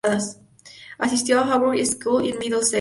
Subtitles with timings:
[0.97, 2.69] Asistió a la Harrow School en Middlesex.